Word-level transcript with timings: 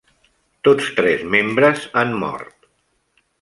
Tots 0.67 0.87
tres 0.99 1.21
membres 1.35 1.85
han 2.03 2.17
mort. 2.25 2.57